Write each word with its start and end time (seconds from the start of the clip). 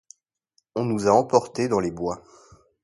On 0.73 0.85
nous 0.85 1.05
a 1.07 1.11
emportées 1.11 1.67
dans 1.67 1.79
les 1.79 1.91
bois. 1.91 2.23